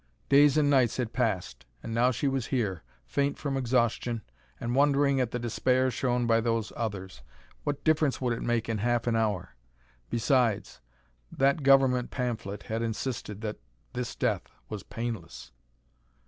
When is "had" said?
0.97-1.13, 12.63-12.81